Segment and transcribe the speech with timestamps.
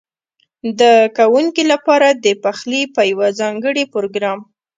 [0.79, 4.39] ده کوونکو لپاره د پخلي په یوه ځانګړي پروګرام